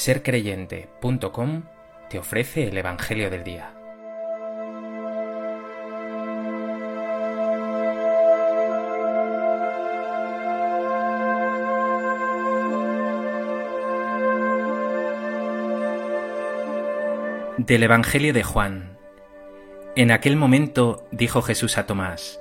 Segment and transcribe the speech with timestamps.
[0.00, 1.64] sercreyente.com
[2.08, 3.74] te ofrece el Evangelio del Día.
[17.58, 18.96] Del Evangelio de Juan.
[19.96, 22.40] En aquel momento dijo Jesús a Tomás,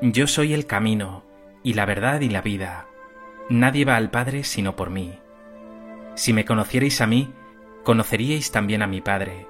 [0.00, 1.24] Yo soy el camino,
[1.64, 2.86] y la verdad y la vida.
[3.50, 5.23] Nadie va al Padre sino por mí.
[6.14, 7.32] Si me conocierais a mí,
[7.82, 9.48] conoceríais también a mi Padre.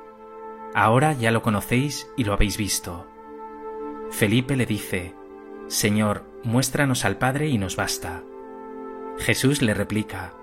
[0.74, 3.06] Ahora ya lo conocéis y lo habéis visto.
[4.10, 5.14] Felipe le dice,
[5.69, 8.22] Señor, muéstranos al Padre y nos basta.
[9.19, 10.34] Jesús le replica,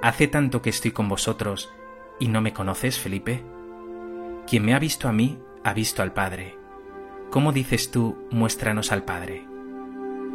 [0.00, 1.72] ¿Hace tanto que estoy con vosotros
[2.20, 3.42] y no me conoces, Felipe?
[4.46, 6.56] Quien me ha visto a mí, ha visto al Padre.
[7.30, 9.44] ¿Cómo dices tú, muéstranos al Padre?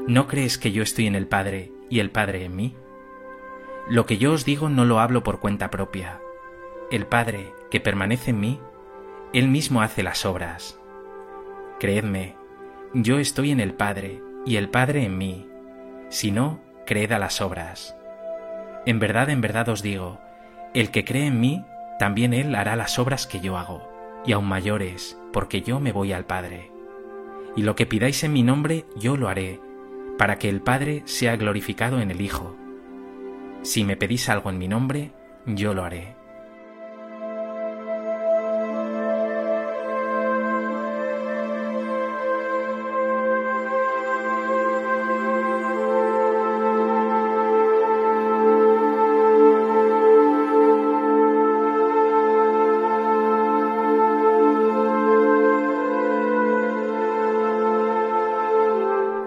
[0.06, 2.76] ¿No crees que yo estoy en el Padre y el Padre en mí?
[3.90, 6.22] Lo que yo os digo no lo hablo por cuenta propia.
[6.90, 8.60] El Padre, que permanece en mí,
[9.34, 10.80] Él mismo hace las obras.
[11.80, 12.38] Creedme,
[12.94, 15.50] yo estoy en el Padre y el Padre en mí.
[16.10, 17.96] Si no, creed a las obras.
[18.86, 20.20] En verdad, en verdad os digo,
[20.74, 21.66] el que cree en mí,
[22.00, 23.90] también Él hará las obras que yo hago,
[24.26, 26.72] y aún mayores, porque yo me voy al Padre.
[27.56, 29.60] Y lo que pidáis en mi nombre, yo lo haré,
[30.18, 32.56] para que el Padre sea glorificado en el Hijo.
[33.64, 35.14] Si me pedís algo en mi nombre,
[35.46, 36.16] yo lo haré.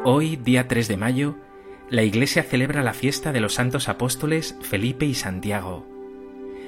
[0.04, 1.34] Hoy, día 3 de mayo,
[1.88, 5.86] la Iglesia celebra la fiesta de los santos apóstoles Felipe y Santiago.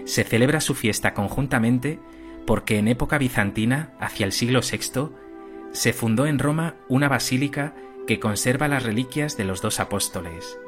[0.04, 1.98] Se celebra su fiesta conjuntamente
[2.46, 5.10] porque en época bizantina, hacia el siglo VI,
[5.72, 7.74] se fundó en Roma una basílica
[8.06, 10.58] que conserva las reliquias de los dos apóstoles.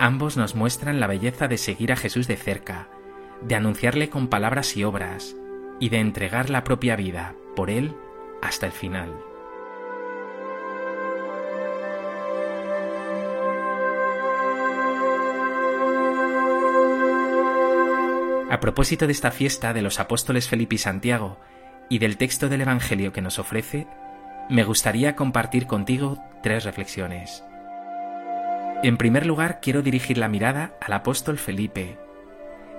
[0.00, 2.88] Ambos nos muestran la belleza de seguir a Jesús de cerca,
[3.42, 5.36] de anunciarle con palabras y obras,
[5.78, 7.94] y de entregar la propia vida por él
[8.42, 9.27] hasta el final.
[18.58, 21.38] A propósito de esta fiesta de los apóstoles Felipe y Santiago
[21.88, 23.86] y del texto del Evangelio que nos ofrece,
[24.50, 27.44] me gustaría compartir contigo tres reflexiones.
[28.82, 32.00] En primer lugar, quiero dirigir la mirada al apóstol Felipe.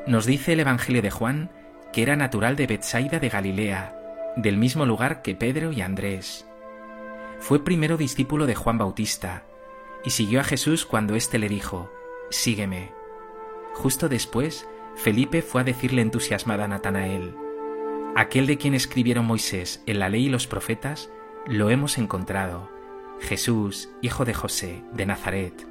[0.05, 1.49] Nos dice el Evangelio de Juan
[1.93, 3.95] que era natural de Bethsaida de Galilea,
[4.35, 6.45] del mismo lugar que Pedro y Andrés.
[7.39, 9.43] Fue primero discípulo de Juan Bautista
[10.03, 11.89] y siguió a Jesús cuando éste le dijo,
[12.31, 12.91] Sígueme.
[13.75, 14.67] Justo después,
[15.01, 17.33] Felipe fue a decirle entusiasmada a Natanael,
[18.17, 21.09] Aquel de quien escribieron Moisés en la ley y los profetas,
[21.47, 22.69] lo hemos encontrado,
[23.21, 25.65] Jesús, hijo de José, de Nazaret.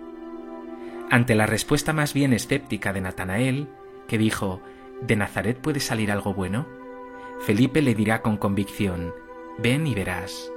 [1.10, 3.68] Ante la respuesta más bien escéptica de Natanael,
[4.06, 4.62] que dijo,
[5.02, 6.66] ¿De Nazaret puede salir algo bueno?
[7.40, 9.12] Felipe le dirá con convicción,
[9.58, 10.50] Ven y verás.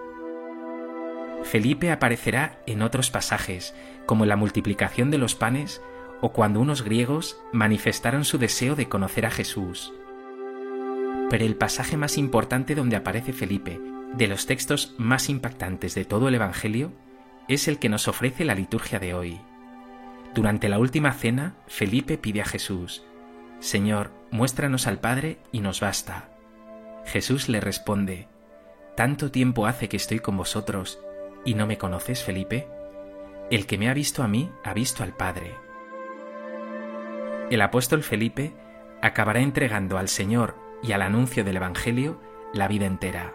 [1.44, 5.82] Felipe aparecerá en otros pasajes, como en la multiplicación de los panes
[6.22, 9.92] o cuando unos griegos manifestaron su deseo de conocer a Jesús.
[11.30, 13.80] Pero el pasaje más importante donde aparece Felipe,
[14.14, 16.94] de los textos más impactantes de todo el Evangelio,
[17.48, 19.42] es el que nos ofrece la liturgia de hoy.
[20.36, 23.04] Durante la última cena, Felipe pide a Jesús,
[23.60, 26.30] Señor, muéstranos al Padre y nos basta.
[27.06, 28.28] Jesús le responde,
[28.96, 31.00] ¿Tanto tiempo hace que estoy con vosotros
[31.46, 32.68] y no me conoces, Felipe?
[33.50, 35.71] El que me ha visto a mí ha visto al Padre
[37.52, 38.54] el apóstol Felipe
[39.02, 42.18] acabará entregando al Señor y al anuncio del Evangelio
[42.54, 43.34] la vida entera,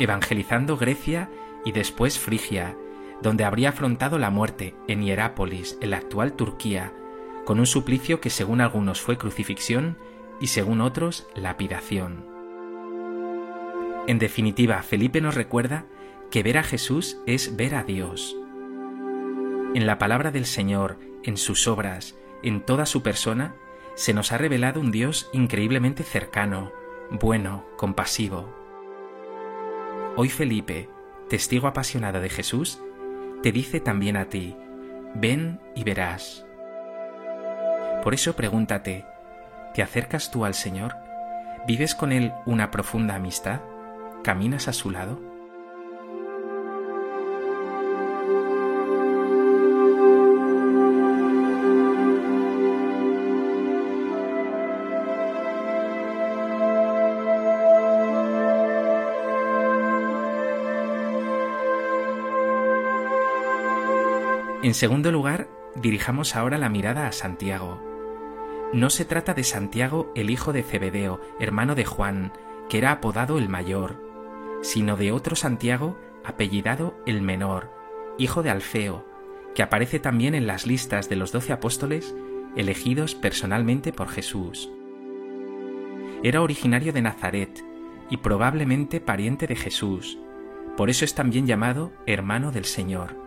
[0.00, 1.30] evangelizando Grecia
[1.64, 2.76] y después Frigia,
[3.22, 6.92] donde habría afrontado la muerte en Hierápolis, en la actual Turquía,
[7.44, 9.96] con un suplicio que según algunos fue crucifixión
[10.40, 12.26] y según otros lapidación.
[14.08, 15.86] En definitiva, Felipe nos recuerda
[16.32, 18.36] que ver a Jesús es ver a Dios.
[19.74, 23.54] En la palabra del Señor, en sus obras, en toda su persona,
[23.94, 26.72] se nos ha revelado un Dios increíblemente cercano,
[27.10, 28.54] bueno, compasivo.
[30.16, 30.88] Hoy Felipe,
[31.28, 32.80] testigo apasionado de Jesús,
[33.42, 34.56] te dice también a ti,
[35.14, 36.46] ven y verás.
[38.02, 39.04] Por eso pregúntate,
[39.74, 40.94] ¿te acercas tú al Señor?
[41.66, 43.60] ¿Vives con Él una profunda amistad?
[44.22, 45.35] ¿Caminas a su lado?
[64.62, 67.82] En segundo lugar, dirijamos ahora la mirada a Santiago.
[68.72, 72.32] No se trata de Santiago el hijo de Zebedeo, hermano de Juan,
[72.68, 74.02] que era apodado el mayor,
[74.62, 77.70] sino de otro Santiago apellidado el menor,
[78.18, 79.04] hijo de Alfeo,
[79.54, 82.14] que aparece también en las listas de los doce apóstoles
[82.56, 84.70] elegidos personalmente por Jesús.
[86.22, 87.62] Era originario de Nazaret
[88.08, 90.18] y probablemente pariente de Jesús,
[90.76, 93.25] por eso es también llamado hermano del Señor.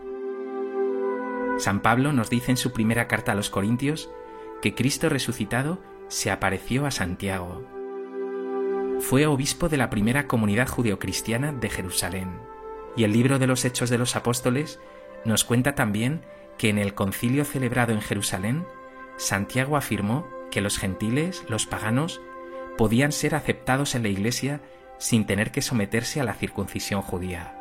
[1.59, 4.09] San Pablo nos dice en su primera carta a los Corintios
[4.61, 7.65] que Cristo resucitado se apareció a Santiago.
[9.01, 12.39] Fue obispo de la primera comunidad judeocristiana de Jerusalén,
[12.95, 14.79] y el libro de los Hechos de los Apóstoles
[15.25, 16.21] nos cuenta también
[16.57, 18.65] que en el concilio celebrado en Jerusalén,
[19.17, 22.21] Santiago afirmó que los gentiles, los paganos,
[22.77, 24.61] podían ser aceptados en la Iglesia
[24.97, 27.53] sin tener que someterse a la circuncisión judía.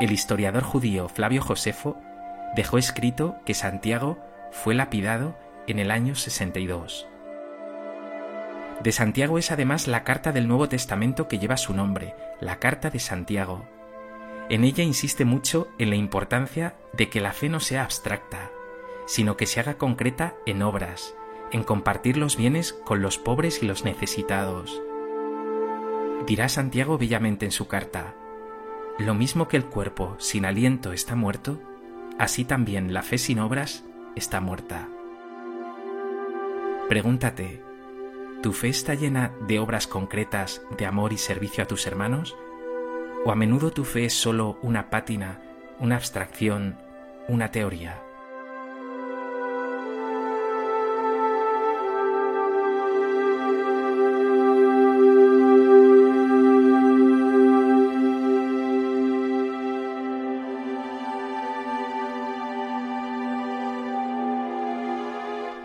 [0.00, 2.00] El historiador judío Flavio Josefo
[2.54, 4.18] dejó escrito que Santiago
[4.50, 5.36] fue lapidado
[5.66, 7.08] en el año 62.
[8.82, 12.90] De Santiago es además la carta del Nuevo Testamento que lleva su nombre, la Carta
[12.90, 13.64] de Santiago.
[14.50, 18.50] En ella insiste mucho en la importancia de que la fe no sea abstracta,
[19.06, 21.14] sino que se haga concreta en obras,
[21.50, 24.82] en compartir los bienes con los pobres y los necesitados.
[26.26, 28.14] Dirá Santiago bellamente en su carta,
[28.98, 31.60] lo mismo que el cuerpo sin aliento está muerto,
[32.18, 33.84] así también la fe sin obras
[34.14, 34.88] está muerta.
[36.88, 37.62] Pregúntate,
[38.42, 42.36] ¿tu fe está llena de obras concretas de amor y servicio a tus hermanos?
[43.24, 45.40] ¿O a menudo tu fe es solo una pátina,
[45.80, 46.76] una abstracción,
[47.26, 48.03] una teoría?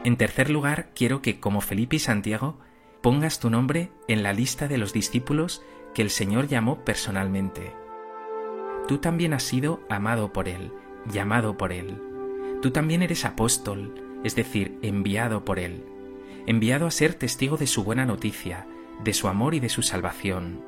[0.09, 2.57] En tercer lugar, quiero que, como Felipe y Santiago,
[3.03, 5.61] pongas tu nombre en la lista de los discípulos
[5.93, 7.75] que el Señor llamó personalmente.
[8.87, 10.73] Tú también has sido amado por Él,
[11.13, 12.01] llamado por Él.
[12.59, 15.85] Tú también eres apóstol, es decir, enviado por Él,
[16.47, 18.65] enviado a ser testigo de su buena noticia,
[19.03, 20.65] de su amor y de su salvación.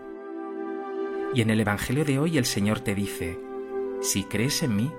[1.34, 3.40] Y en el Evangelio de hoy el Señor te dice,
[4.02, 4.92] si crees en mí,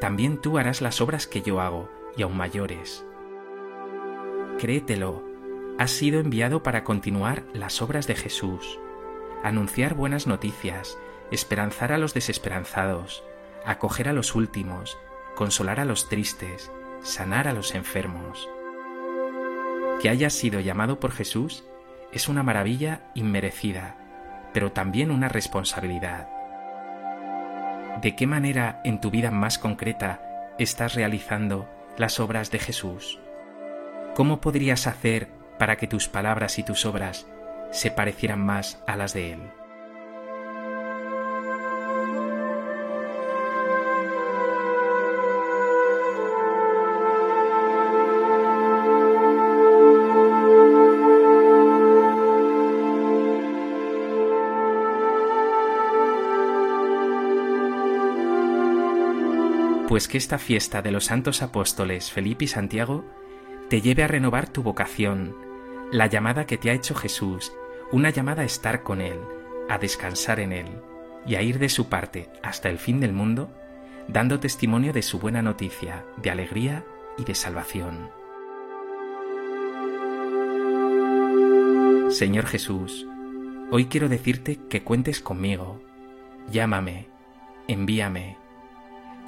[0.00, 3.04] también tú harás las obras que yo hago, y aún mayores
[4.58, 5.24] créetelo,
[5.78, 8.78] has sido enviado para continuar las obras de Jesús,
[9.42, 10.98] anunciar buenas noticias,
[11.30, 13.24] esperanzar a los desesperanzados,
[13.64, 14.96] acoger a los últimos,
[15.34, 16.70] consolar a los tristes,
[17.02, 18.48] sanar a los enfermos.
[20.00, 21.64] Que hayas sido llamado por Jesús
[22.12, 23.96] es una maravilla inmerecida,
[24.52, 26.28] pero también una responsabilidad.
[28.00, 30.20] ¿De qué manera en tu vida más concreta
[30.58, 33.20] estás realizando las obras de Jesús?
[34.14, 35.28] ¿Cómo podrías hacer
[35.58, 37.26] para que tus palabras y tus obras
[37.72, 39.40] se parecieran más a las de Él?
[59.88, 63.04] Pues que esta fiesta de los santos apóstoles Felipe y Santiago
[63.74, 65.34] te lleve a renovar tu vocación,
[65.90, 67.52] la llamada que te ha hecho Jesús,
[67.90, 69.18] una llamada a estar con Él,
[69.68, 70.68] a descansar en Él
[71.26, 73.50] y a ir de su parte hasta el fin del mundo,
[74.06, 76.84] dando testimonio de su buena noticia, de alegría
[77.18, 78.10] y de salvación.
[82.10, 83.08] Señor Jesús,
[83.72, 85.82] hoy quiero decirte que cuentes conmigo.
[86.48, 87.08] Llámame,
[87.66, 88.38] envíame.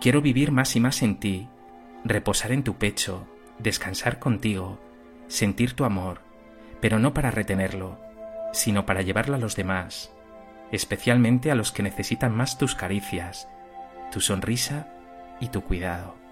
[0.00, 1.48] Quiero vivir más y más en ti,
[2.04, 3.26] reposar en tu pecho,
[3.58, 4.78] descansar contigo,
[5.28, 6.20] sentir tu amor,
[6.80, 7.98] pero no para retenerlo,
[8.52, 10.12] sino para llevarlo a los demás,
[10.72, 13.48] especialmente a los que necesitan más tus caricias,
[14.12, 14.88] tu sonrisa
[15.40, 16.25] y tu cuidado.